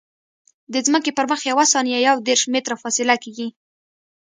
[0.73, 3.47] د ځمکې پر مخ یوه ثانیه یو دېرش متره فاصله کیږي